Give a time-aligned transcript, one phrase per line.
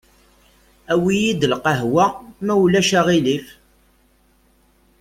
[0.93, 2.05] Awi-yi-d lqehwa,
[2.45, 3.47] ma ulac aɣilif.